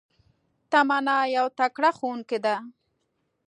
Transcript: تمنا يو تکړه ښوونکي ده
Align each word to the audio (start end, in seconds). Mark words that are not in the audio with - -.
تمنا 0.71 1.17
يو 1.37 1.45
تکړه 1.59 1.89
ښوونکي 1.97 2.39
ده 2.45 2.55